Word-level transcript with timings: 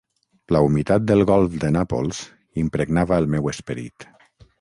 La 0.55 0.59
humitat 0.67 1.03
del 1.11 1.19
golf 1.31 1.57
de 1.63 1.69
Nàpols 1.75 2.21
impregnava 2.63 3.21
el 3.25 3.29
meu 3.35 3.51
esperit. 3.53 4.09